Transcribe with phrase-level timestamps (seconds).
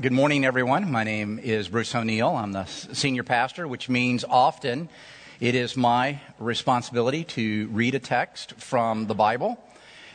[0.00, 0.92] Good morning, everyone.
[0.92, 2.28] My name is Bruce O'Neill.
[2.28, 4.88] I'm the senior pastor, which means often
[5.40, 9.58] it is my responsibility to read a text from the Bible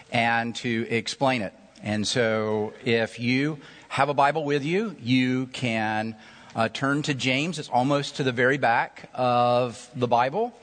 [0.09, 1.53] and to explain it.
[1.81, 3.59] And so if you
[3.89, 6.15] have a Bible with you, you can
[6.55, 7.59] uh, turn to James.
[7.59, 10.53] It's almost to the very back of the Bible.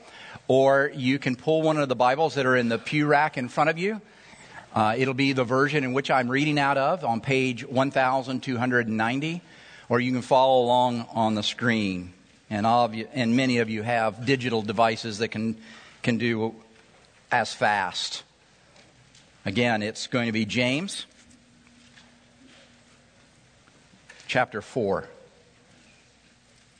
[0.47, 3.49] Or you can pull one of the Bibles that are in the pew rack in
[3.49, 4.01] front of you
[4.73, 9.41] uh, it'll be the version in which I'm reading out of on page 1290,
[9.89, 12.13] or you can follow along on the screen.
[12.49, 15.57] And, all you, and many of you have digital devices that can,
[16.03, 16.55] can do
[17.31, 18.23] as fast.
[19.45, 21.05] Again, it's going to be James
[24.27, 25.05] chapter 4,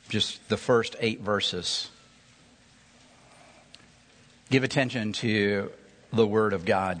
[0.08, 1.90] just the first eight verses.
[4.50, 5.70] Give attention to
[6.12, 7.00] the Word of God.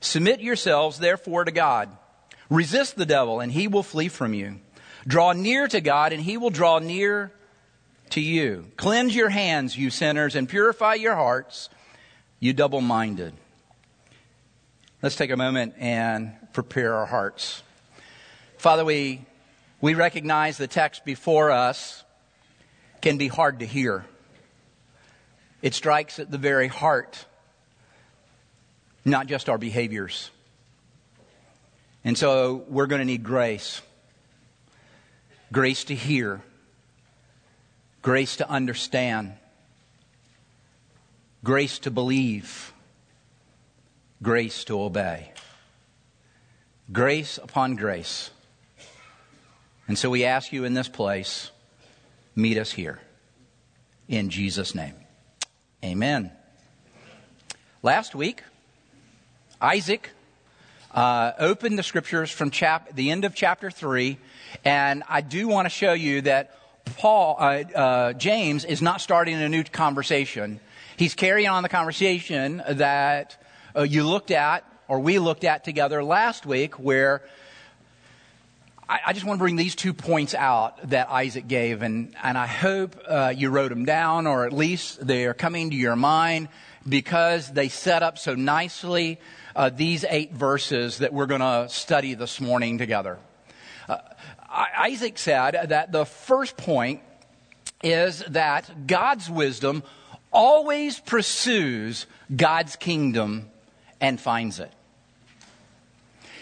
[0.00, 1.88] Submit yourselves, therefore, to God.
[2.48, 4.60] Resist the devil, and he will flee from you.
[5.06, 7.32] Draw near to God, and he will draw near
[8.10, 8.66] to you.
[8.76, 11.68] Cleanse your hands, you sinners, and purify your hearts,
[12.40, 13.34] you double minded.
[15.02, 17.62] Let's take a moment and prepare our hearts.
[18.58, 19.24] Father, we,
[19.80, 22.04] we recognize the text before us
[23.00, 24.04] can be hard to hear.
[25.62, 27.26] It strikes at the very heart
[29.06, 30.30] not just our behaviors.
[32.04, 33.80] And so we're going to need grace
[35.52, 36.42] grace to hear,
[38.02, 39.32] grace to understand,
[41.44, 42.72] grace to believe,
[44.22, 45.32] grace to obey.
[46.92, 48.30] Grace upon grace.
[49.88, 51.50] And so we ask you in this place,
[52.34, 53.00] meet us here.
[54.08, 54.94] In Jesus' name.
[55.84, 56.30] Amen.
[57.82, 58.42] Last week,
[59.60, 60.10] Isaac
[60.92, 64.18] uh, the scriptures from chap- the end of chapter 3,
[64.64, 66.58] and I do want to show you that
[66.96, 70.60] Paul, uh, uh, James is not starting a new conversation.
[70.96, 73.42] He's carrying on the conversation that
[73.74, 77.22] uh, you looked at, or we looked at together last week, where
[78.88, 82.38] I, I, just want to bring these two points out that Isaac gave, and, and
[82.38, 85.96] I hope uh, you wrote them down, or at least they are coming to your
[85.96, 86.48] mind
[86.88, 89.18] because they set up so nicely
[89.56, 93.18] uh, these eight verses that we're going to study this morning together.
[93.88, 93.98] Uh,
[94.48, 97.00] Isaac said that the first point
[97.82, 99.82] is that God's wisdom
[100.30, 103.48] always pursues God's kingdom
[103.98, 104.70] and finds it.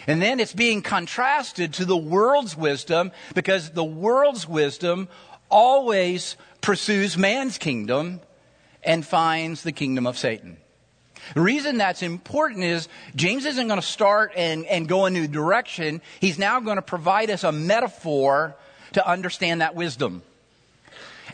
[0.07, 5.07] And then it's being contrasted to the world's wisdom because the world's wisdom
[5.49, 8.19] always pursues man's kingdom
[8.83, 10.57] and finds the kingdom of Satan.
[11.33, 15.27] The reason that's important is James isn't going to start and, and go a new
[15.27, 16.01] direction.
[16.19, 18.55] He's now going to provide us a metaphor
[18.93, 20.21] to understand that wisdom.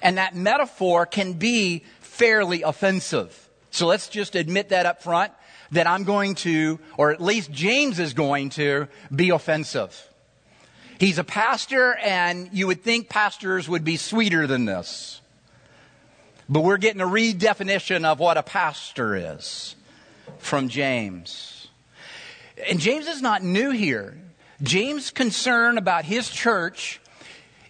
[0.02, 3.50] And that metaphor can be fairly offensive.
[3.70, 5.34] So let's just admit that up front
[5.72, 10.08] that I'm going to, or at least James is going to, be offensive.
[11.00, 15.22] He's a pastor, and you would think pastors would be sweeter than this.
[16.50, 19.76] But we're getting a redefinition of what a pastor is
[20.42, 21.70] from James.
[22.70, 24.18] And James is not new here.
[24.62, 27.00] James' concern about his church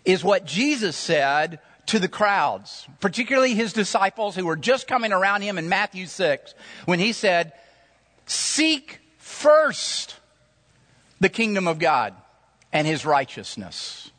[0.03, 5.41] is what Jesus said to the crowds, particularly his disciples who were just coming around
[5.41, 6.53] him in Matthew 6,
[6.85, 7.53] when he said,
[8.25, 10.15] Seek first
[11.19, 12.13] the kingdom of God
[12.73, 14.12] and his righteousness.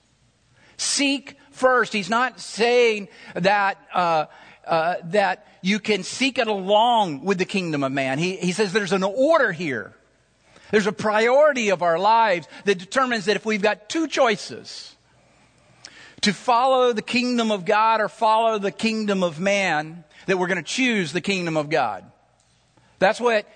[0.77, 1.93] Seek first.
[1.93, 4.27] He's not saying that uh,
[4.67, 8.19] uh, that you can seek it along with the kingdom of man.
[8.19, 9.93] He, he says there's an order here.
[10.71, 14.97] There's a priority of our lives that determines that if we've got two choices
[16.23, 20.57] to follow the kingdom of God or follow the kingdom of man, that we're going
[20.57, 22.05] to choose the kingdom of God.
[22.99, 23.47] That's what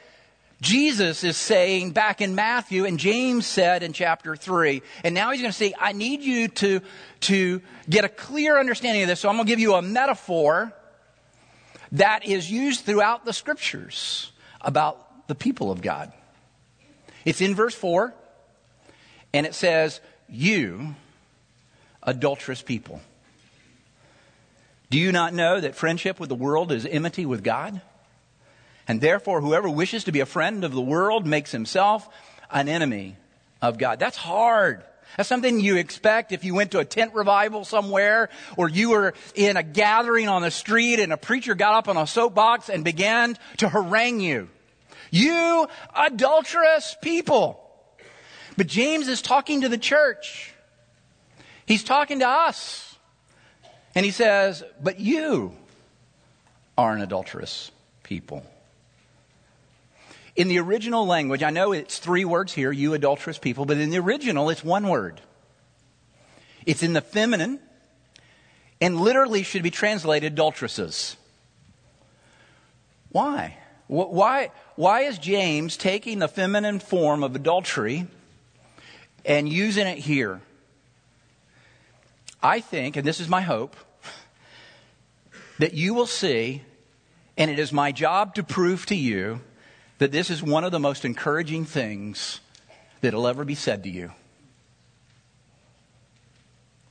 [0.60, 4.82] Jesus is saying back in Matthew and James said in chapter 3.
[5.04, 6.80] And now he's going to say, I need you to,
[7.20, 9.20] to get a clear understanding of this.
[9.20, 10.72] So I'm going to give you a metaphor
[11.92, 16.12] that is used throughout the scriptures about the people of God.
[17.24, 18.14] It's in verse 4,
[19.34, 20.94] and it says, You,
[22.02, 23.00] adulterous people.
[24.90, 27.80] Do you not know that friendship with the world is enmity with God?
[28.86, 32.08] And therefore, whoever wishes to be a friend of the world makes himself
[32.50, 33.16] an enemy
[33.60, 33.98] of God.
[33.98, 34.84] That's hard.
[35.16, 39.14] That's something you expect if you went to a tent revival somewhere or you were
[39.34, 42.84] in a gathering on the street and a preacher got up on a soapbox and
[42.84, 44.48] began to harangue you.
[45.10, 47.62] You adulterous people.
[48.56, 50.52] But James is talking to the church.
[51.66, 52.96] He's talking to us.
[53.94, 55.52] And he says, But you
[56.76, 57.70] are an adulterous
[58.02, 58.44] people.
[60.36, 63.88] In the original language, I know it's three words here, you adulterous people, but in
[63.88, 65.20] the original, it's one word.
[66.66, 67.58] It's in the feminine
[68.80, 71.16] and literally should be translated adulteresses.
[73.10, 73.56] Why?
[73.86, 78.06] Why, why is James taking the feminine form of adultery
[79.24, 80.42] and using it here?
[82.42, 83.74] I think, and this is my hope,
[85.58, 86.62] that you will see,
[87.38, 89.40] and it is my job to prove to you
[89.98, 92.40] that this is one of the most encouraging things
[93.00, 94.12] that'll ever be said to you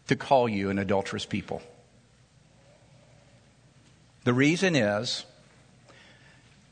[0.07, 1.61] to call you an adulterous people.
[4.23, 5.25] The reason is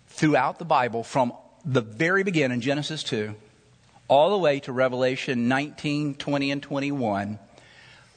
[0.07, 1.33] throughout the Bible, from
[1.65, 3.35] the very beginning, Genesis 2,
[4.07, 7.39] all the way to Revelation 19, 20, and 21,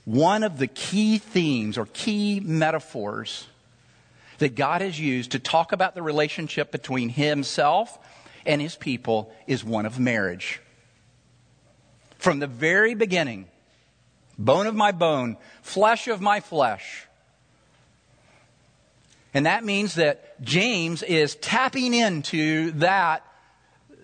[0.05, 3.47] one of the key themes or key metaphors
[4.39, 7.99] that God has used to talk about the relationship between Himself
[8.47, 10.61] and his people is one of marriage.
[12.17, 13.47] From the very beginning,
[14.39, 17.07] bone of my bone, flesh of my flesh.
[19.35, 23.23] And that means that James is tapping into that,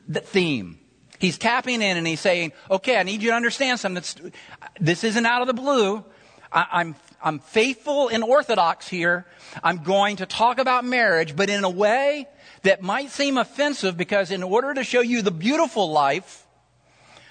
[0.08, 0.78] that theme.
[1.18, 4.32] He's tapping in and he's saying, okay, I need you to understand something.
[4.80, 6.04] this isn't out of the blue.
[6.52, 9.24] I, I'm, I'm faithful and orthodox here.
[9.62, 12.28] I'm going to talk about marriage, but in a way
[12.62, 16.46] that might seem offensive because in order to show you the beautiful life,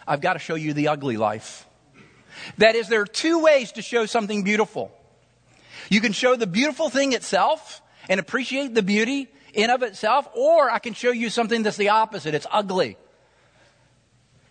[0.07, 1.65] I've got to show you the ugly life.
[2.57, 4.91] That is, there are two ways to show something beautiful.
[5.89, 10.69] You can show the beautiful thing itself and appreciate the beauty in of itself, or
[10.69, 12.33] I can show you something that's the opposite.
[12.33, 12.97] It's ugly.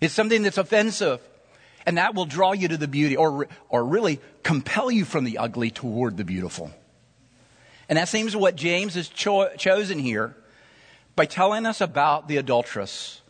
[0.00, 1.20] It's something that's offensive.
[1.86, 5.38] And that will draw you to the beauty, or, or really compel you from the
[5.38, 6.70] ugly toward the beautiful.
[7.88, 10.36] And that seems what James has cho- chosen here
[11.16, 13.20] by telling us about the adulteress.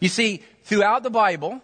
[0.00, 1.60] You see, throughout the Bible,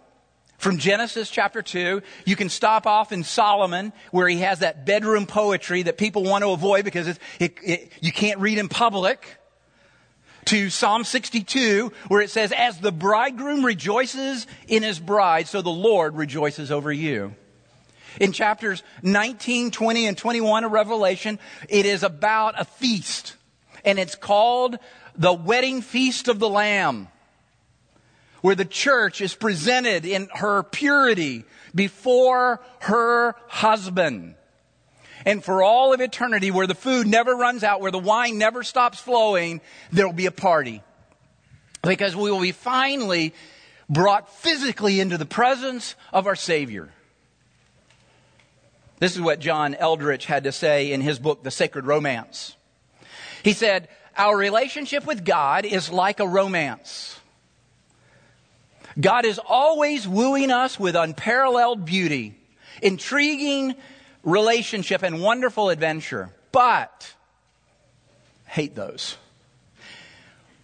[0.57, 5.25] from Genesis chapter 2, you can stop off in Solomon where he has that bedroom
[5.25, 9.37] poetry that people want to avoid because it, it, you can't read in public.
[10.47, 15.69] To Psalm 62 where it says, as the bridegroom rejoices in his bride, so the
[15.69, 17.35] Lord rejoices over you.
[18.21, 23.35] In chapters 19, 20, and 21 of Revelation, it is about a feast
[23.83, 24.77] and it's called
[25.17, 27.09] the wedding feast of the Lamb,
[28.41, 31.43] where the church is presented in her purity
[31.75, 34.35] before her husband.
[35.27, 38.63] And for all of eternity, where the food never runs out, where the wine never
[38.63, 39.59] stops flowing,
[39.91, 40.81] there will be a party.
[41.83, 43.33] Because we will be finally
[43.89, 46.87] brought physically into the presence of our Savior.
[48.99, 52.55] This is what John Eldredge had to say in his book, The Sacred Romance.
[53.43, 57.19] He said, Our relationship with God is like a romance.
[58.97, 62.39] God is always wooing us with unparalleled beauty,
[62.81, 63.75] intriguing
[64.27, 66.29] relationship, and wonderful adventure.
[66.51, 67.13] But,
[68.45, 69.17] hate those.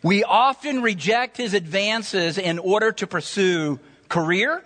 [0.03, 3.79] We often reject his advances in order to pursue
[4.09, 4.63] career,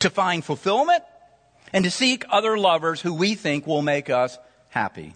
[0.00, 1.02] to find fulfillment,
[1.72, 4.36] and to seek other lovers who we think will make us
[4.68, 5.14] happy.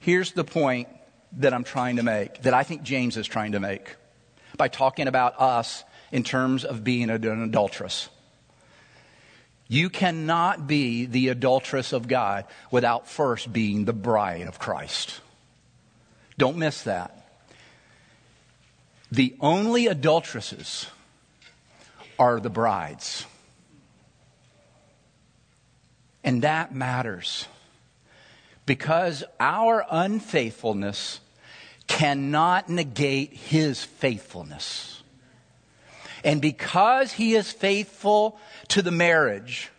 [0.00, 0.88] Here's the point
[1.38, 3.94] that I'm trying to make, that I think James is trying to make
[4.56, 8.08] by talking about us in terms of being an adulteress.
[9.72, 15.22] You cannot be the adulteress of God without first being the bride of Christ.
[16.36, 17.26] Don't miss that.
[19.10, 20.88] The only adulteresses
[22.18, 23.24] are the brides.
[26.22, 27.46] And that matters
[28.66, 31.18] because our unfaithfulness
[31.86, 35.02] cannot negate his faithfulness.
[36.22, 38.38] And because he is faithful
[38.68, 39.70] to the marriage,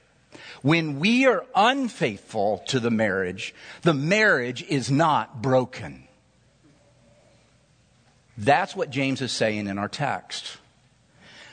[0.61, 6.07] when we are unfaithful to the marriage, the marriage is not broken.
[8.37, 10.57] That's what James is saying in our text.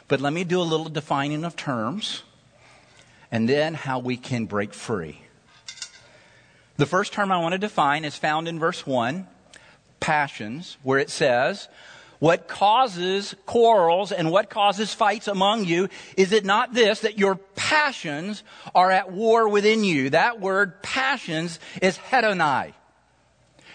[0.09, 2.23] But let me do a little defining of terms
[3.31, 5.21] and then how we can break free.
[6.77, 9.29] The first term I want to define is found in verse 1,
[10.01, 11.69] passions, where it says,
[12.21, 15.89] What causes quarrels and what causes fights among you?
[16.19, 20.11] Is it not this, that your passions are at war within you?
[20.11, 22.75] That word passions is hedonai.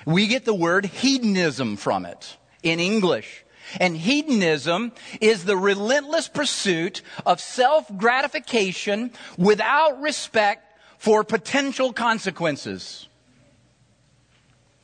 [0.05, 3.43] We get the word hedonism from it in English.
[3.79, 9.09] And hedonism is the relentless pursuit of self gratification
[9.39, 13.07] without respect for potential consequences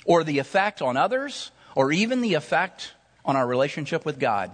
[0.03, 2.93] or the effect on others or even the effect
[3.25, 4.51] on our relationship with God.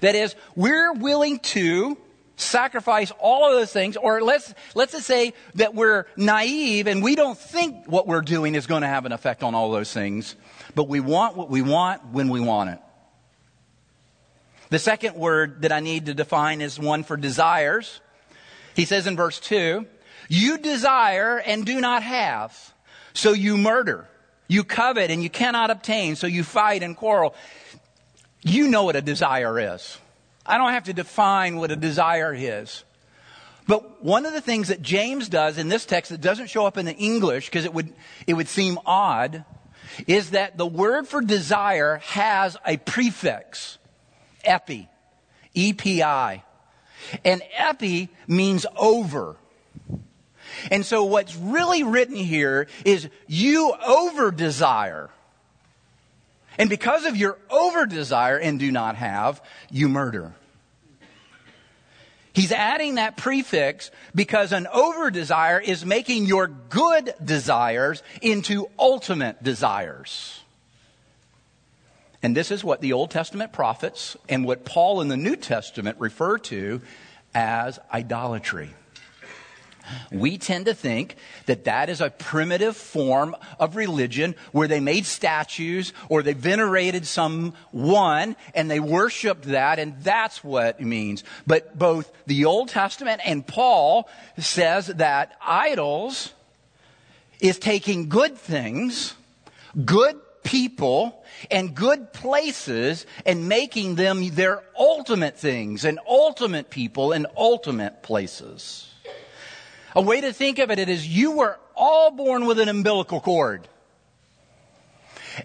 [0.00, 1.96] That is, we're willing to
[2.36, 7.14] sacrifice all of those things, or let's, let's just say that we're naive and we
[7.14, 10.36] don't think what we're doing is going to have an effect on all those things,
[10.74, 12.78] but we want what we want when we want it.
[14.68, 18.00] The second word that I need to define is one for desires.
[18.74, 19.86] He says in verse 2,
[20.28, 22.74] you desire and do not have,
[23.14, 24.08] so you murder.
[24.48, 27.34] You covet and you cannot obtain, so you fight and quarrel.
[28.46, 29.98] You know what a desire is.
[30.46, 32.84] I don't have to define what a desire is.
[33.66, 36.78] But one of the things that James does in this text that doesn't show up
[36.78, 37.92] in the English because it would,
[38.24, 39.44] it would seem odd
[40.06, 43.78] is that the word for desire has a prefix
[44.44, 44.88] epi,
[45.54, 46.44] E-P-I.
[47.24, 49.34] And epi means over.
[50.70, 55.10] And so what's really written here is you over desire.
[56.58, 60.34] And because of your over desire and do not have, you murder.
[62.32, 69.42] He's adding that prefix because an over desire is making your good desires into ultimate
[69.42, 70.40] desires.
[72.22, 75.96] And this is what the Old Testament prophets and what Paul in the New Testament
[75.98, 76.82] refer to
[77.34, 78.74] as idolatry.
[80.10, 81.16] We tend to think
[81.46, 87.06] that that is a primitive form of religion where they made statues or they venerated
[87.06, 91.24] some one and they worshiped that and that's what it means.
[91.46, 96.32] But both the Old Testament and Paul says that idols
[97.40, 99.14] is taking good things,
[99.84, 107.26] good people, and good places and making them their ultimate things and ultimate people and
[107.36, 108.88] ultimate places.
[109.96, 113.66] A way to think of it is you were all born with an umbilical cord.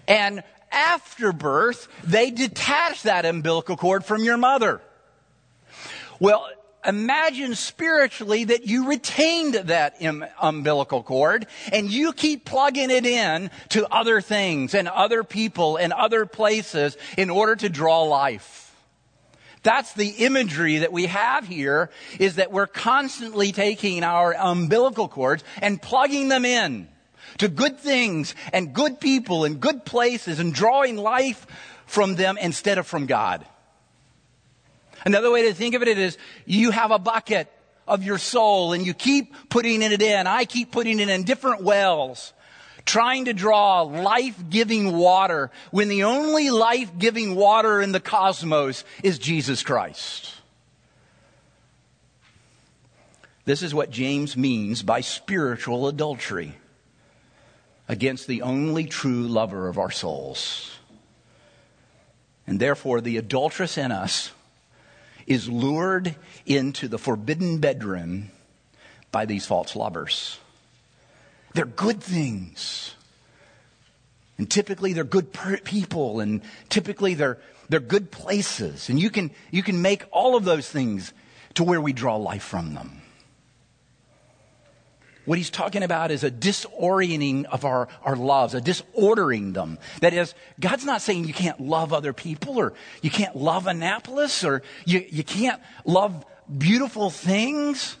[0.06, 4.82] And after birth, they detach that umbilical cord from your mother.
[6.20, 6.46] Well,
[6.86, 13.50] imagine spiritually that you retained that Im- umbilical cord and you keep plugging it in
[13.70, 18.61] to other things and other people and other places in order to draw life.
[19.62, 25.44] That's the imagery that we have here is that we're constantly taking our umbilical cords
[25.60, 26.88] and plugging them in
[27.38, 31.46] to good things and good people and good places and drawing life
[31.86, 33.46] from them instead of from God.
[35.04, 37.50] Another way to think of it is you have a bucket
[37.86, 40.26] of your soul and you keep putting it in.
[40.26, 42.32] I keep putting it in different wells,
[42.84, 48.84] trying to draw life giving water when the only life giving water in the cosmos
[49.02, 50.34] is Jesus Christ.
[53.44, 56.54] This is what James means by spiritual adultery
[57.88, 60.70] against the only true lover of our souls.
[62.46, 64.30] And therefore, the adulteress in us
[65.26, 68.30] is lured into the forbidden bedroom
[69.10, 70.38] by these false lovers.
[71.54, 72.94] They're good things.
[74.38, 75.32] And typically they're good
[75.64, 78.88] people and typically they're, they're good places.
[78.88, 81.12] And you can, you can make all of those things
[81.54, 83.02] to where we draw life from them.
[85.24, 89.78] What he's talking about is a disorienting of our, our loves, a disordering them.
[90.00, 94.42] That is, God's not saying you can't love other people or you can't love Annapolis
[94.42, 96.24] or you, you can't love
[96.58, 97.96] beautiful things.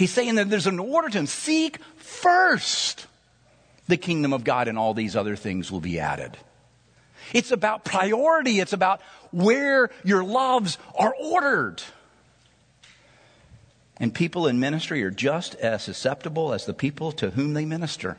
[0.00, 1.26] He's saying that there's an order to him.
[1.26, 3.06] Seek first
[3.86, 6.38] the kingdom of God and all these other things will be added.
[7.34, 8.60] It's about priority.
[8.60, 11.82] It's about where your loves are ordered.
[13.98, 18.16] And people in ministry are just as susceptible as the people to whom they minister.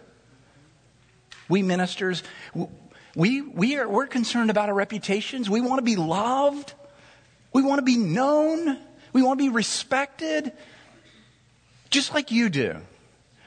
[1.50, 2.21] We ministers,
[3.15, 5.50] we, we are, we're concerned about our reputations.
[5.50, 6.75] We want to be loved.
[7.53, 8.77] We want to be known.
[9.13, 10.51] We want to be respected.
[11.91, 12.77] Just like you do.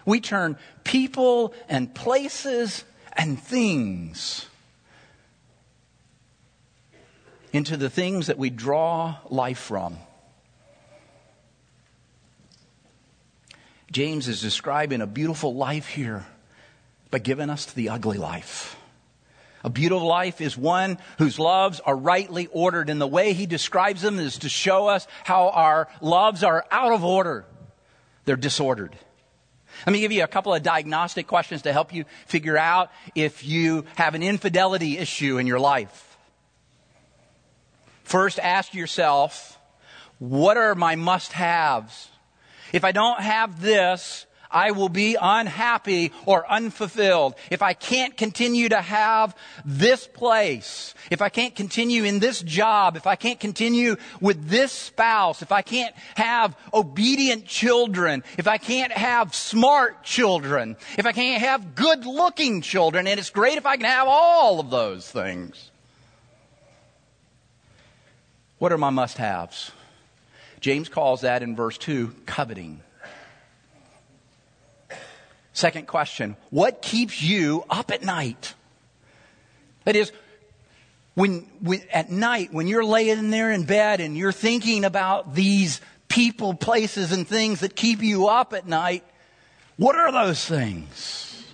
[0.06, 2.84] We turn people and places
[3.14, 4.46] and things
[7.52, 9.96] into the things that we draw life from.
[13.90, 16.26] James is describing a beautiful life here
[17.14, 18.76] but giving us the ugly life.
[19.62, 24.02] A beautiful life is one whose loves are rightly ordered, and the way he describes
[24.02, 27.46] them is to show us how our loves are out of order.
[28.24, 28.96] They're disordered.
[29.86, 33.44] Let me give you a couple of diagnostic questions to help you figure out if
[33.44, 36.16] you have an infidelity issue in your life.
[38.04, 39.58] First, ask yourself,
[40.18, 42.08] what are my must haves?
[42.72, 47.34] If I don't have this, I will be unhappy or unfulfilled.
[47.50, 52.96] If I can't continue to have this place, if I can't continue in this job,
[52.96, 58.58] if I can't continue with this spouse, if I can't have obedient children, if I
[58.58, 63.66] can't have smart children, if I can't have good looking children, and it's great if
[63.66, 65.72] I can have all of those things.
[68.58, 69.72] What are my must haves?
[70.60, 72.80] James calls that in verse 2 coveting.
[75.54, 78.54] Second question What keeps you up at night?
[79.84, 80.12] That is,
[81.14, 85.80] when, when, at night, when you're laying there in bed and you're thinking about these
[86.08, 89.04] people, places, and things that keep you up at night,
[89.76, 91.44] what are those things?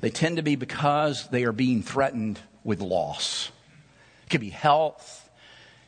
[0.00, 3.50] They tend to be because they are being threatened with loss.
[4.24, 5.28] It could be health,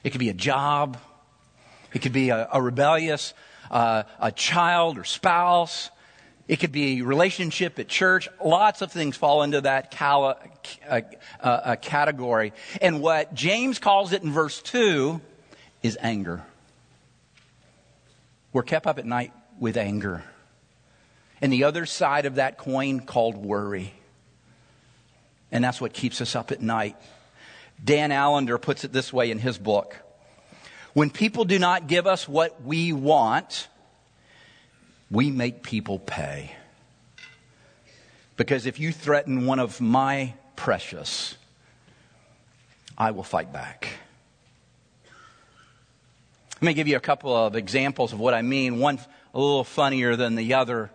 [0.02, 0.98] it could be a job,
[1.94, 3.32] it could be a, a rebellious
[3.70, 5.90] uh, a child or spouse.
[6.46, 8.28] It could be a relationship at church.
[8.44, 10.34] Lots of things fall into that uh,
[10.88, 11.00] uh,
[11.40, 12.52] uh, category.
[12.82, 15.20] And what James calls it in verse 2
[15.82, 16.42] is anger.
[18.52, 20.22] We're kept up at night with anger.
[21.40, 23.94] And the other side of that coin called worry.
[25.50, 26.96] And that's what keeps us up at night.
[27.82, 29.96] Dan Allender puts it this way in his book
[30.94, 33.68] when people do not give us what we want,
[35.14, 36.50] we make people pay.
[38.36, 41.36] Because if you threaten one of my precious,
[42.98, 43.88] I will fight back.
[46.60, 48.80] Let me give you a couple of examples of what I mean.
[48.80, 48.98] One
[49.32, 50.90] a little funnier than the other.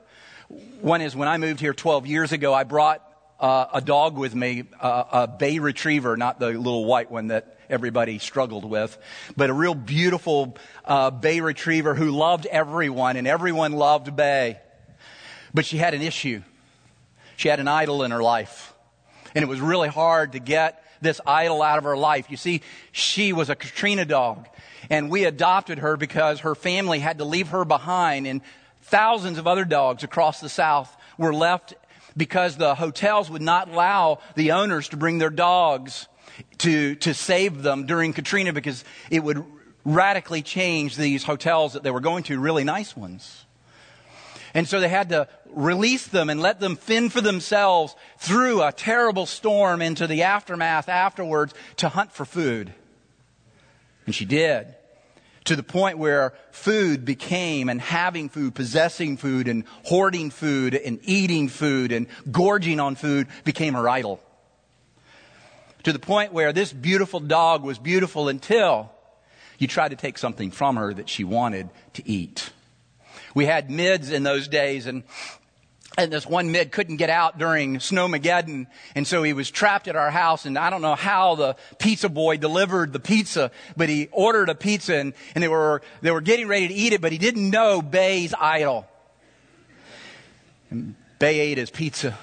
[0.82, 3.01] One is when I moved here 12 years ago, I brought
[3.39, 7.58] uh, a dog with me, uh, a bay retriever, not the little white one that
[7.69, 8.97] everybody struggled with,
[9.38, 14.60] but a real beautiful uh, bay retriever who loved everyone, and everyone loved Bay.
[15.53, 16.41] But she had an issue.
[17.38, 18.73] She had an idol in her life,
[19.36, 22.29] and it was really hard to get this idol out of her life.
[22.29, 24.47] You see, she was a Katrina dog,
[24.89, 28.41] and we adopted her because her family had to leave her behind, and
[28.82, 31.75] thousands of other dogs across the South were left
[32.17, 36.08] because the hotels would not allow the owners to bring their dogs
[36.60, 39.43] to, to save them during Katrina because it would
[39.86, 43.45] radically change these hotels that they were going to, really nice ones.
[44.54, 48.71] And so they had to release them and let them fend for themselves through a
[48.71, 52.73] terrible storm into the aftermath afterwards to hunt for food.
[54.06, 54.73] And she did.
[55.45, 60.99] To the point where food became and having food, possessing food and hoarding food and
[61.04, 64.19] eating food and gorging on food became her idol
[65.83, 68.91] to the point where this beautiful dog was beautiful until
[69.57, 72.51] you tried to take something from her that she wanted to eat.
[73.35, 75.03] We had mids in those days and
[75.97, 79.95] and this one mid couldn't get out during Snowmageddon, and so he was trapped at
[79.95, 84.07] our house, and I don't know how the pizza boy delivered the pizza, but he
[84.11, 87.11] ordered a pizza, and, and they were, they were getting ready to eat it, but
[87.11, 88.87] he didn't know Bay's idol.
[90.69, 92.17] And Bay ate his pizza.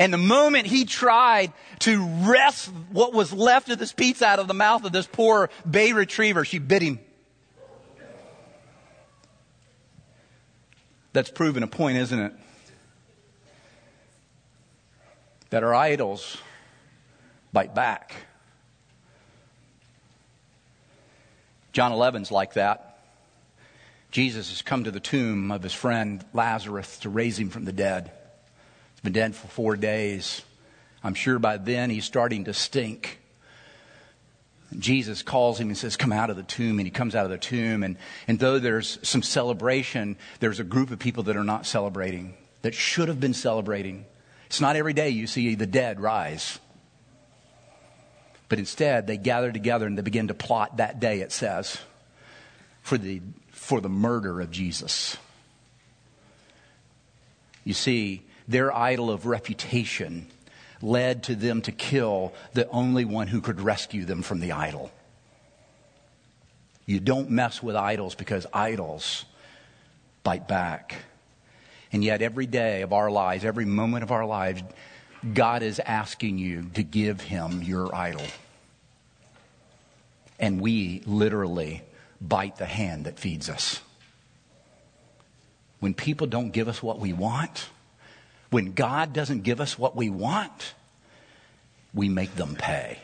[0.00, 4.48] And the moment he tried to wrest what was left of this pizza out of
[4.48, 6.98] the mouth of this poor bay retriever, she bit him.
[11.12, 12.32] That's proven a point, isn't it?
[15.50, 16.38] That our idols
[17.52, 18.14] bite back.
[21.72, 23.02] John 11's like that.
[24.12, 27.72] Jesus has come to the tomb of his friend Lazarus to raise him from the
[27.72, 28.12] dead.
[29.00, 30.42] He's been dead for four days.
[31.02, 33.18] I'm sure by then he's starting to stink.
[34.78, 36.78] Jesus calls him and says, Come out of the tomb.
[36.78, 37.82] And he comes out of the tomb.
[37.82, 37.96] And,
[38.28, 42.74] and though there's some celebration, there's a group of people that are not celebrating, that
[42.74, 44.04] should have been celebrating.
[44.46, 46.58] It's not every day you see the dead rise.
[48.50, 51.78] But instead, they gather together and they begin to plot that day, it says,
[52.82, 55.16] for the, for the murder of Jesus.
[57.64, 60.26] You see, their idol of reputation
[60.82, 64.90] led to them to kill the only one who could rescue them from the idol.
[66.84, 69.24] You don't mess with idols because idols
[70.24, 70.96] bite back.
[71.92, 74.62] And yet, every day of our lives, every moment of our lives,
[75.34, 78.26] God is asking you to give Him your idol.
[80.40, 81.82] And we literally
[82.20, 83.80] bite the hand that feeds us.
[85.78, 87.68] When people don't give us what we want,
[88.50, 90.74] when God doesn't give us what we want,
[91.94, 92.98] we make them pay.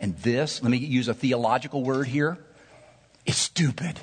[0.00, 2.38] And this, let me use a theological word here,
[3.26, 4.00] is stupid.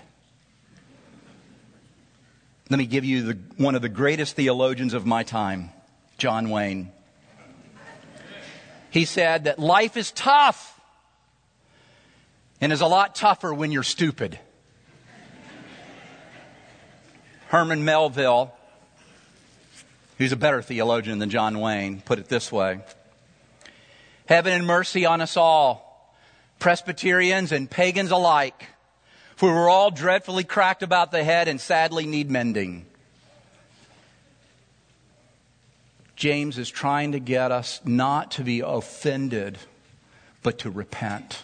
[2.70, 5.72] Let me give you the, one of the greatest theologians of my time,
[6.18, 6.92] John Wayne.
[8.90, 10.80] He said that life is tough
[12.62, 14.40] and is a lot tougher when you're stupid.
[17.48, 18.54] Herman Melville
[20.18, 22.82] who's a better theologian than John Wayne, put it this way
[24.28, 26.14] Heaven and mercy on us all,
[26.60, 28.66] Presbyterians and pagans alike,
[29.36, 32.86] for we're all dreadfully cracked about the head and sadly need mending.
[36.16, 39.60] James is trying to get us not to be offended,
[40.42, 41.44] but to repent.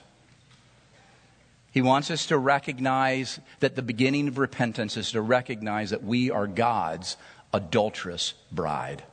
[1.72, 6.32] He wants us to recognize that the beginning of repentance is to recognize that we
[6.32, 7.18] are God's
[7.54, 9.04] adulterous bride,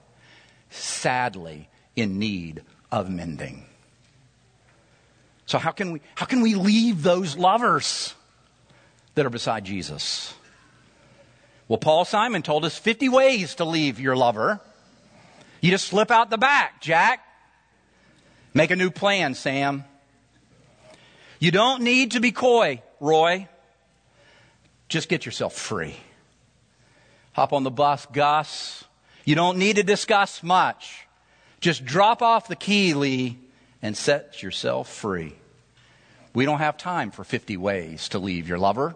[0.70, 3.64] sadly in need of mending.
[5.46, 8.14] So, how can we, how can we leave those lovers
[9.14, 10.32] that are beside Jesus?
[11.66, 14.60] Well, Paul Simon told us 50 ways to leave your lover.
[15.60, 17.20] You just slip out the back, Jack.
[18.54, 19.84] Make a new plan, Sam.
[21.38, 23.48] You don't need to be coy, Roy.
[24.88, 25.96] Just get yourself free.
[27.40, 28.84] Hop on the bus, Gus.
[29.24, 31.06] You don't need to discuss much.
[31.58, 33.38] Just drop off the key, Lee,
[33.80, 35.32] and set yourself free.
[36.34, 38.94] We don't have time for 50 ways to leave your lover.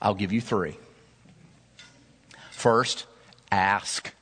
[0.00, 0.76] I'll give you three.
[2.52, 3.06] First,
[3.50, 4.14] ask.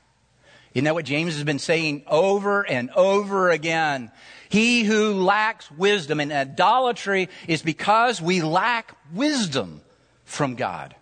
[0.73, 4.11] Isn't that what James has been saying over and over again?
[4.49, 9.83] He who lacks wisdom and idolatry is because we lack wisdom
[10.25, 10.95] from God.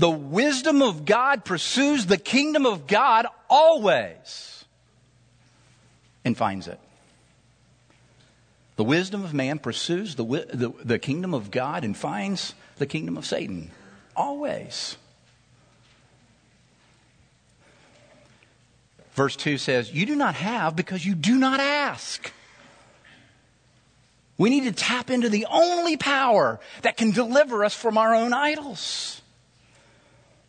[0.00, 4.64] The wisdom of God pursues the kingdom of God always
[6.24, 6.80] and finds it.
[8.76, 13.18] The wisdom of man pursues the, the, the, kingdom of God and finds the kingdom
[13.18, 13.72] of Satan.
[14.16, 14.96] Always.
[19.12, 22.32] Verse 2 says, You do not have because you do not ask.
[24.38, 28.32] We need to tap into the only power that can deliver us from our own
[28.32, 29.19] idols.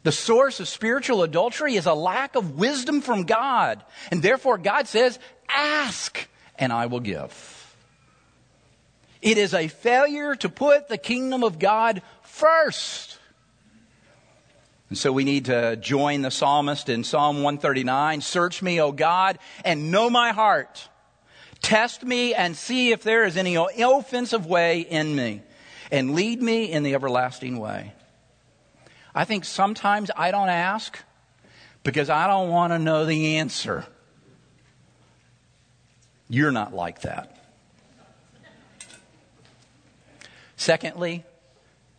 [0.03, 3.83] The source of spiritual adultery is a lack of wisdom from God.
[4.09, 7.57] And therefore, God says, Ask, and I will give.
[9.21, 13.19] It is a failure to put the kingdom of God first.
[14.89, 19.37] And so we need to join the psalmist in Psalm 139 Search me, O God,
[19.63, 20.89] and know my heart.
[21.61, 25.43] Test me and see if there is any offensive way in me,
[25.91, 27.93] and lead me in the everlasting way.
[29.13, 30.97] I think sometimes I don't ask
[31.84, 33.86] because I don't want to know the answer.
[36.30, 37.38] You're not like that.
[40.56, 41.26] Secondly,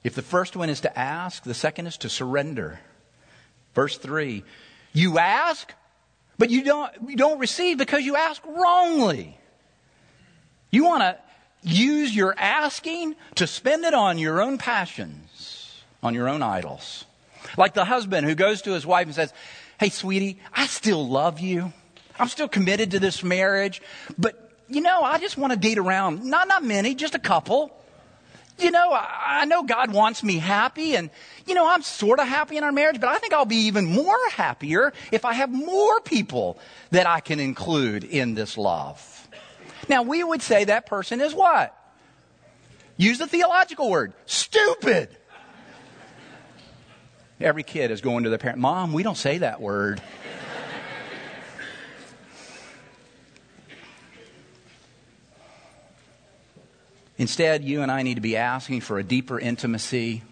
[0.04, 2.80] if the first one is to ask, the second is to surrender.
[3.74, 4.44] Verse 3
[4.92, 5.72] You ask,
[6.38, 9.36] but you don't, you don't receive because you ask wrongly.
[10.70, 11.18] You want to
[11.62, 15.21] use your asking to spend it on your own passions
[16.02, 17.04] on your own idols.
[17.56, 19.32] Like the husband who goes to his wife and says,
[19.78, 21.72] Hey, sweetie, I still love you.
[22.18, 23.82] I'm still committed to this marriage,
[24.18, 26.24] but you know, I just want to date around.
[26.24, 27.76] Not, not many, just a couple.
[28.58, 31.10] You know, I, I know God wants me happy and,
[31.46, 33.86] you know, I'm sort of happy in our marriage, but I think I'll be even
[33.86, 36.58] more happier if I have more people
[36.90, 39.28] that I can include in this love.
[39.88, 41.76] Now, we would say that person is what?
[42.96, 44.12] Use the theological word.
[44.26, 45.08] Stupid.
[47.42, 50.00] Every kid is going to their parent, Mom, we don't say that word.
[57.18, 60.22] Instead, you and I need to be asking for a deeper intimacy,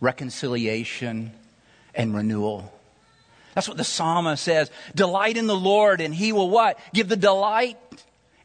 [0.00, 1.32] reconciliation,
[1.94, 2.72] and renewal.
[3.54, 4.70] That's what the psalmist says.
[4.94, 6.78] Delight in the Lord, and he will what?
[6.94, 7.76] Give the delight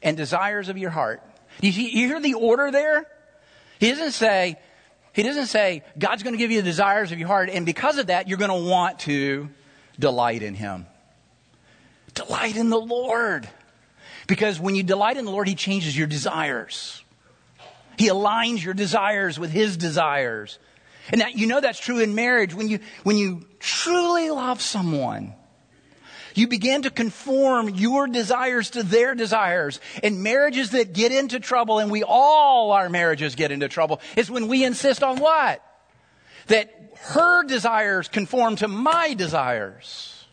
[0.02, 1.22] and desires of your heart.
[1.62, 3.06] You, see, you hear the order there?
[3.80, 4.58] He doesn't say,
[5.18, 7.98] he doesn't say, God's going to give you the desires of your heart, and because
[7.98, 9.50] of that, you're going to want to
[9.98, 10.86] delight in him.
[12.14, 13.50] Delight in the Lord.
[14.28, 17.04] Because when you delight in the Lord, he changes your desires.
[17.98, 20.60] He aligns your desires with his desires.
[21.12, 22.54] And that, you know that's true in marriage.
[22.54, 25.34] When you, when you truly love someone,
[26.38, 29.80] you begin to conform your desires to their desires.
[30.04, 34.30] And marriages that get into trouble, and we all our marriages get into trouble, is
[34.30, 35.64] when we insist on what?
[36.48, 40.26] That her desires conform to my desires.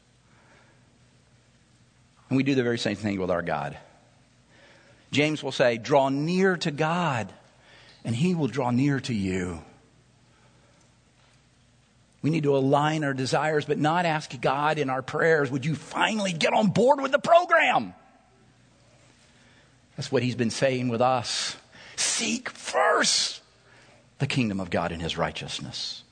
[2.29, 3.77] And we do the very same thing with our God.
[5.11, 7.33] James will say, Draw near to God,
[8.05, 9.62] and he will draw near to you.
[12.25, 15.75] We need to align our desires, but not ask God in our prayers, would you
[15.75, 17.93] finally get on board with the program?
[19.95, 21.55] That's what he's been saying with us.
[21.97, 23.43] Seek first
[24.21, 26.03] the kingdom of God and his righteousness.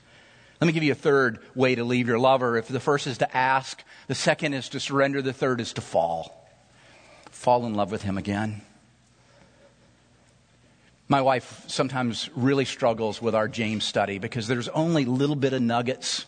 [0.60, 2.58] Let me give you a third way to leave your lover.
[2.58, 5.80] If the first is to ask, the second is to surrender, the third is to
[5.80, 6.46] fall.
[7.30, 8.60] Fall in love with him again.
[11.12, 15.60] My wife sometimes really struggles with our James study because there's only little bit of
[15.60, 16.24] nuggets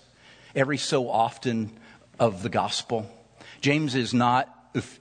[0.54, 1.70] every so often
[2.20, 3.10] of the gospel.
[3.62, 4.46] James is not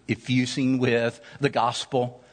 [0.08, 2.24] effusing with the gospel.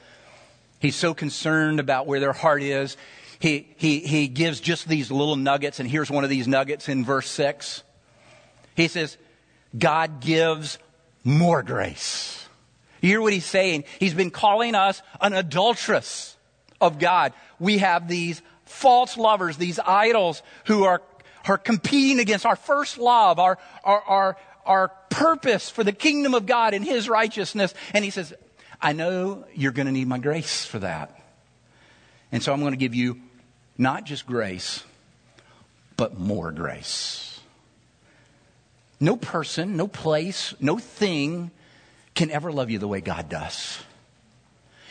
[0.79, 2.97] He's so concerned about where their heart is.
[3.41, 7.05] He, he, he gives just these little nuggets, and here's one of these nuggets in
[7.05, 7.83] verse 6.
[8.77, 9.17] He says,
[9.77, 10.79] God gives
[11.25, 12.47] more grace.
[13.01, 13.87] You hear what he's saying?
[13.99, 16.37] He's been calling us an adulteress
[16.81, 17.33] of God.
[17.59, 21.03] We have these false lovers, these idols who are,
[21.47, 26.47] are competing against our first love, our, our, our, our purpose for the kingdom of
[26.47, 27.75] God and His righteousness.
[27.93, 28.33] And He says,
[28.81, 31.17] I know you're going to need my grace for that.
[32.33, 33.21] And so I'm going to give you
[33.77, 34.85] not just grace,
[35.97, 37.41] but more grace.
[39.01, 41.51] No person, no place, no thing
[42.15, 43.79] can ever love you the way God does.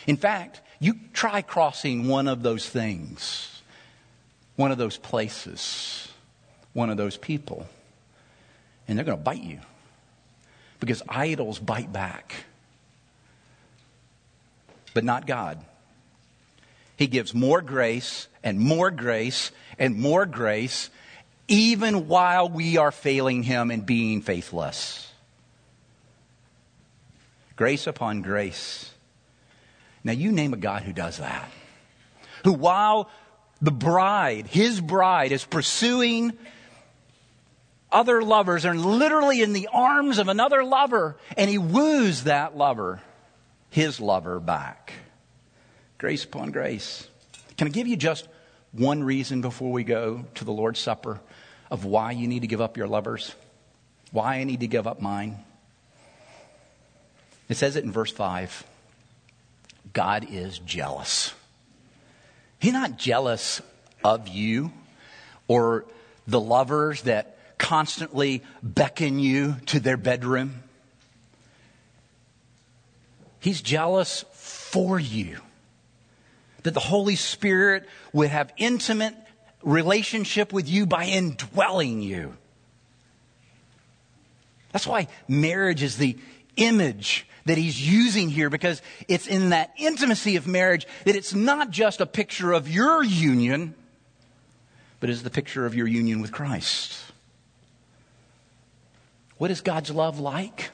[0.08, 3.62] In fact, you try crossing one of those things,
[4.56, 6.08] one of those places,
[6.74, 7.68] one of those people,
[8.88, 9.60] and they're going to bite you
[10.80, 12.34] because idols bite back.
[14.94, 15.64] But not God.
[16.96, 20.90] He gives more grace and more grace and more grace
[21.48, 25.12] even while we are failing Him and being faithless.
[27.56, 28.89] Grace upon grace
[30.10, 31.52] now, you name a God who does that.
[32.44, 33.12] Who, while
[33.62, 36.36] the bride, his bride, is pursuing
[37.92, 43.04] other lovers and literally in the arms of another lover, and he woos that lover,
[43.70, 44.94] his lover, back.
[46.00, 47.08] Grace upon grace.
[47.56, 48.28] Can I give you just
[48.72, 51.20] one reason before we go to the Lord's Supper
[51.70, 53.36] of why you need to give up your lovers?
[54.12, 55.38] Why I need to give up mine?
[57.48, 58.64] It says it in verse 5.
[59.94, 61.34] God is jealous.
[62.60, 63.62] He's not jealous
[64.04, 64.72] of you
[65.48, 65.86] or
[66.28, 70.64] the lovers that constantly beckon you to their bedroom.
[73.40, 75.40] He's jealous for you.
[76.64, 79.16] That the Holy Spirit would have intimate
[79.64, 82.36] relationship with you by indwelling you.
[84.72, 86.18] That's why marriage is the
[86.60, 91.72] image that he's using here because it's in that intimacy of marriage that it's not
[91.72, 93.74] just a picture of your union,
[95.00, 96.96] but is the picture of your union with Christ.
[99.38, 100.72] What is God's love like?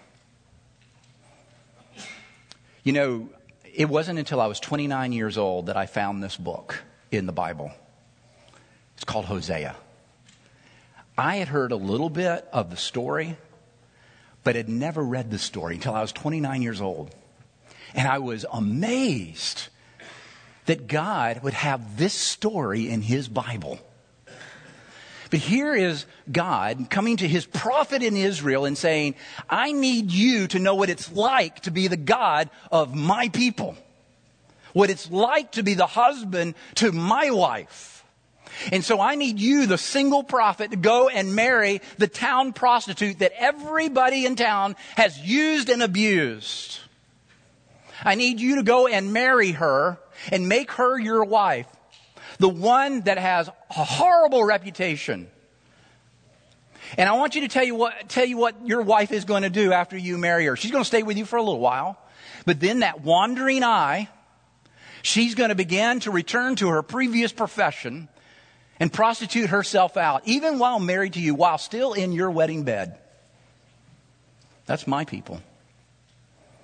[2.84, 3.30] You know,
[3.74, 7.32] it wasn't until I was 29 years old that I found this book in the
[7.32, 7.71] Bible.
[8.95, 9.76] It's called Hosea.
[11.17, 13.38] I had heard a little bit of the story,
[14.45, 17.13] but had never read the story until I was 29 years old.
[17.95, 19.69] And I was amazed
[20.67, 23.79] that God would have this story in his Bible.
[25.31, 29.15] But here is God coming to his prophet in Israel and saying,
[29.49, 33.75] I need you to know what it's like to be the God of my people.
[34.73, 37.94] What it's like to be the husband to my wife.
[38.71, 43.19] And so I need you, the single prophet, to go and marry the town prostitute
[43.19, 46.79] that everybody in town has used and abused.
[48.03, 49.97] I need you to go and marry her
[50.31, 51.67] and make her your wife.
[52.39, 55.27] the one that has a horrible reputation.
[56.97, 59.43] And I want you to tell you what, tell you what your wife is going
[59.43, 60.55] to do after you marry her.
[60.55, 61.97] She's going to stay with you for a little while,
[62.45, 64.10] but then that wandering eye,
[65.01, 68.08] she's going to begin to return to her previous profession
[68.79, 72.97] and prostitute herself out, even while married to you, while still in your wedding bed.
[74.65, 75.41] That's my people.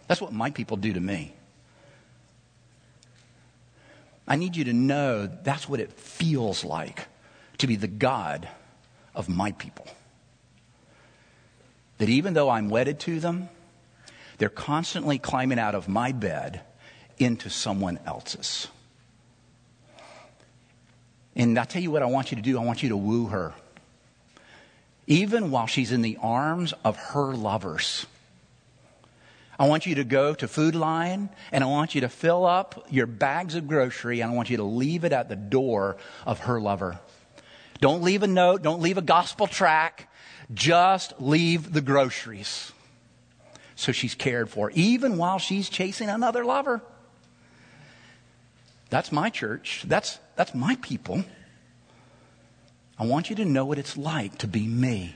[0.07, 1.33] That's what my people do to me.
[4.27, 7.07] I need you to know that's what it feels like
[7.59, 8.47] to be the God
[9.15, 9.87] of my people.
[11.97, 13.49] That even though I'm wedded to them,
[14.37, 16.61] they're constantly climbing out of my bed
[17.19, 18.67] into someone else's.
[21.35, 22.59] And I tell you what I want you to do.
[22.59, 23.53] I want you to woo her.
[25.07, 28.05] Even while she's in the arms of her lovers.
[29.57, 32.87] I want you to go to Food Lion and I want you to fill up
[32.89, 36.39] your bags of grocery and I want you to leave it at the door of
[36.39, 36.99] her lover.
[37.79, 38.63] Don't leave a note.
[38.63, 40.11] Don't leave a gospel track.
[40.53, 42.71] Just leave the groceries.
[43.75, 46.81] So she's cared for, even while she's chasing another lover.
[48.91, 49.85] That's my church.
[49.87, 51.23] That's, that's my people.
[52.99, 55.15] I want you to know what it's like to be me.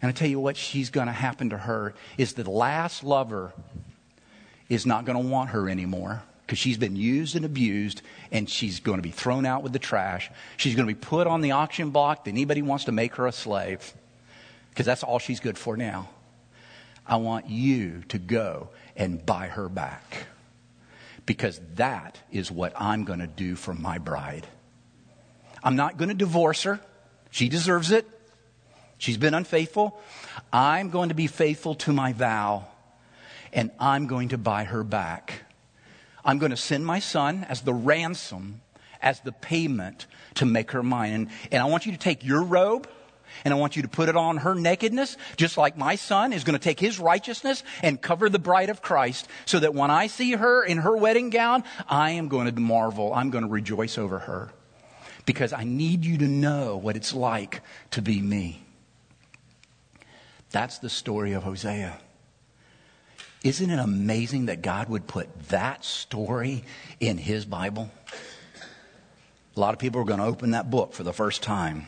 [0.00, 3.52] And I tell you what, she's going to happen to her is the last lover
[4.68, 8.78] is not going to want her anymore because she's been used and abused and she's
[8.78, 10.30] going to be thrown out with the trash.
[10.56, 13.32] She's going to be put on the auction block anybody wants to make her a
[13.32, 13.92] slave
[14.70, 16.08] because that's all she's good for now.
[17.04, 20.28] I want you to go and buy her back
[21.28, 24.46] because that is what I'm going to do for my bride.
[25.62, 26.80] I'm not going to divorce her.
[27.30, 28.08] She deserves it.
[28.96, 30.00] She's been unfaithful.
[30.54, 32.66] I'm going to be faithful to my vow,
[33.52, 35.42] and I'm going to buy her back.
[36.24, 38.62] I'm going to send my son as the ransom,
[39.02, 41.12] as the payment to make her mine.
[41.12, 42.88] And, and I want you to take your robe
[43.44, 46.44] and I want you to put it on her nakedness, just like my son is
[46.44, 50.06] going to take his righteousness and cover the bride of Christ, so that when I
[50.06, 53.12] see her in her wedding gown, I am going to marvel.
[53.12, 54.50] I'm going to rejoice over her.
[55.26, 57.60] Because I need you to know what it's like
[57.90, 58.64] to be me.
[60.50, 61.98] That's the story of Hosea.
[63.44, 66.64] Isn't it amazing that God would put that story
[66.98, 67.90] in his Bible?
[69.56, 71.86] A lot of people are going to open that book for the first time.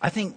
[0.00, 0.36] I think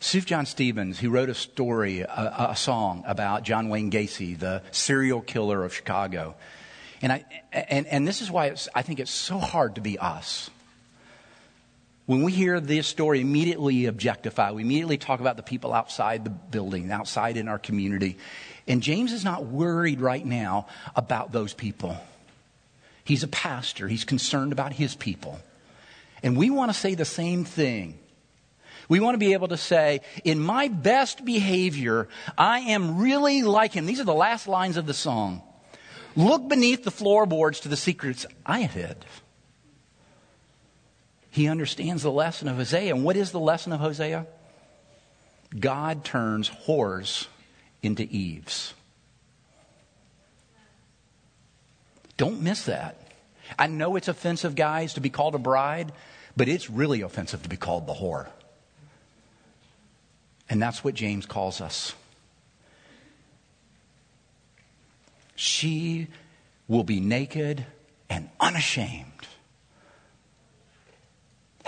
[0.00, 5.20] Sufjan Stevens, who wrote a story, a, a, song about John Wayne Gacy, the serial
[5.20, 6.34] killer of Chicago.
[7.00, 10.50] And, I, and, and this is why I think it's so hard to be us.
[12.06, 14.50] When we hear this story, immediately objectify.
[14.50, 18.18] We immediately talk about the people outside the building, outside in our community.
[18.66, 21.96] And James is not worried right now about those people.
[23.04, 23.86] He's a pastor.
[23.86, 25.40] He's concerned about his people.
[26.24, 27.98] And we want to say the same thing.
[28.88, 33.72] We want to be able to say, in my best behavior, I am really like
[33.72, 33.86] him.
[33.86, 35.42] These are the last lines of the song.
[36.14, 39.04] Look beneath the floorboards to the secrets I have hid.
[41.30, 42.94] He understands the lesson of Hosea.
[42.94, 44.26] And what is the lesson of Hosea?
[45.58, 47.26] God turns whores
[47.82, 48.74] into Eves.
[52.18, 52.98] Don't miss that.
[53.58, 55.92] I know it's offensive, guys, to be called a bride,
[56.36, 58.28] but it's really offensive to be called the whore.
[60.48, 61.94] And that's what James calls us.
[65.34, 66.08] She
[66.68, 67.66] will be naked
[68.08, 69.12] and unashamed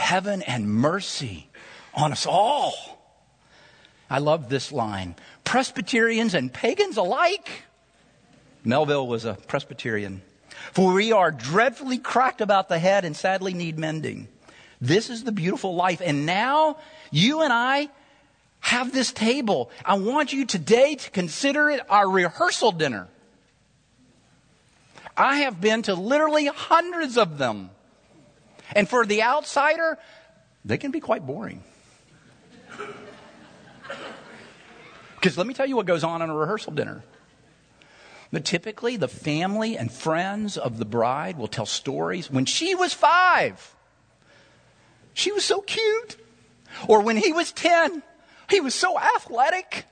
[0.04, 1.48] heaven and mercy
[1.94, 2.74] on us all.
[4.10, 7.48] I love this line Presbyterians and pagans alike.
[8.64, 10.22] Melville was a Presbyterian.
[10.72, 14.28] For we are dreadfully cracked about the head and sadly need mending.
[14.80, 16.00] This is the beautiful life.
[16.04, 16.78] And now
[17.10, 17.88] you and I
[18.64, 19.70] have this table.
[19.84, 23.08] I want you today to consider it our rehearsal dinner.
[25.14, 27.68] I have been to literally hundreds of them.
[28.74, 29.98] And for the outsider,
[30.64, 31.62] they can be quite boring.
[35.16, 37.02] Because let me tell you what goes on in a rehearsal dinner.
[38.30, 42.30] But typically, the family and friends of the bride will tell stories.
[42.30, 43.74] When she was five,
[45.14, 46.18] she was so cute.
[46.88, 48.02] Or when he was 10,
[48.48, 49.84] he was so athletic.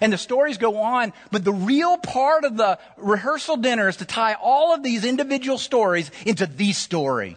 [0.00, 4.04] And the stories go on, but the real part of the rehearsal dinner is to
[4.04, 7.36] tie all of these individual stories into the story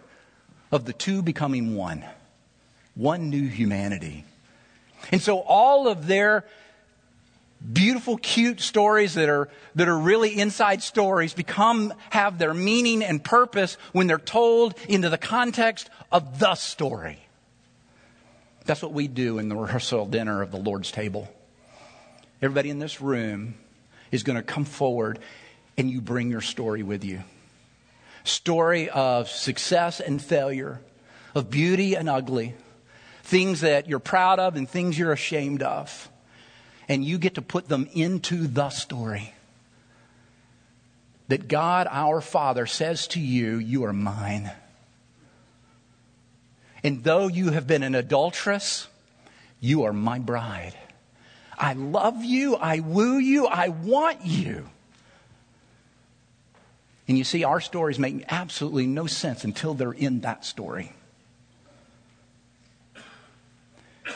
[0.72, 2.06] of the two becoming one.
[2.94, 4.26] One new humanity.
[5.12, 6.46] And so all of their
[7.74, 13.24] beautiful, cute stories that are, that are really inside stories become, have their meaning and
[13.24, 17.21] purpose when they're told into the context of the story.
[18.72, 21.28] That's what we do in the rehearsal dinner of the Lord's table.
[22.42, 23.56] Everybody in this room
[24.14, 25.20] is going to come forward
[25.78, 27.22] and you bring your story with you.
[28.24, 30.80] Story of success and failure,
[31.36, 32.56] of beauty and ugly,
[33.24, 36.10] things that you're proud of and things you're ashamed of.
[36.88, 39.34] And you get to put them into the story.
[41.28, 44.50] That God, our Father, says to you, You are mine.
[46.84, 48.88] And though you have been an adulteress,
[49.60, 50.76] you are my bride.
[51.58, 52.56] I love you.
[52.56, 53.46] I woo you.
[53.46, 54.68] I want you.
[57.08, 60.94] And you see, our stories make absolutely no sense until they're in that story.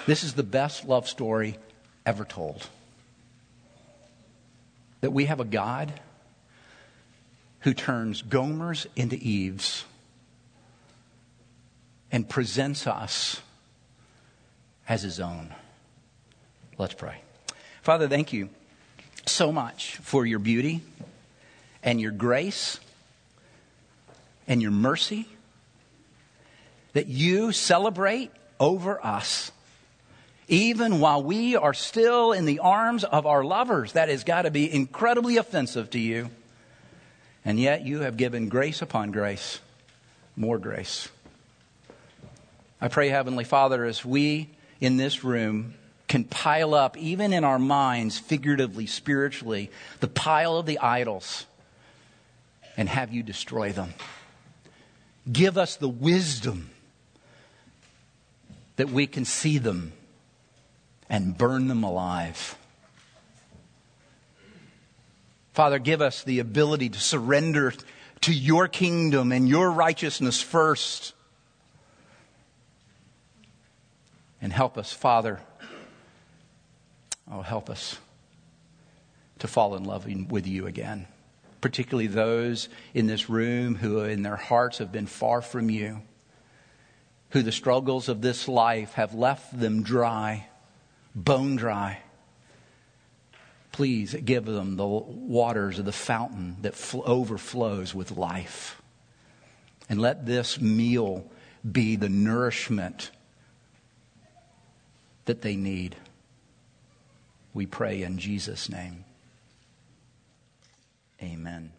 [0.08, 1.58] This is the best love story
[2.06, 2.68] ever told.
[5.02, 5.94] That we have a God
[7.60, 9.86] who turns Gomers into Eves
[12.16, 13.42] and presents us
[14.88, 15.54] as his own.
[16.78, 17.18] Let's pray.
[17.82, 18.48] Father, thank you
[19.26, 20.80] so much for your beauty
[21.84, 22.80] and your grace
[24.48, 25.28] and your mercy
[26.94, 29.52] that you celebrate over us.
[30.48, 34.52] Even while we are still in the arms of our lovers, that has got to
[34.52, 36.30] be incredibly offensive to you.
[37.44, 39.60] And yet you have given grace upon grace,
[40.38, 41.10] more grace.
[42.82, 44.50] I pray, Heavenly Father, as we
[44.82, 45.76] in this room
[46.08, 49.72] can pile up, even in our minds, figuratively, spiritually,
[50.02, 51.46] the pile of the idols
[52.78, 53.94] and have you destroy them.
[55.32, 56.70] Give us the wisdom
[58.76, 59.94] that we can see them
[61.10, 62.58] and burn them alive.
[65.54, 67.74] Father, give us the ability to surrender
[68.22, 71.14] to your kingdom and your righteousness first.
[74.46, 75.42] And help us, Father.
[77.30, 77.98] Oh, help us
[79.40, 81.08] to fall in love with you again
[81.66, 86.00] particularly those in this room who in their hearts have been far from you,
[87.32, 90.46] who the struggles of this life have left them dry,
[91.16, 91.98] bone dry.
[93.72, 98.80] Please give them the waters of the fountain that overflows with life.
[99.90, 101.26] And let this meal
[101.70, 103.10] be the nourishment
[105.26, 105.96] that they need.
[107.54, 109.06] We pray in Jesus' name.
[111.22, 111.72] Amen.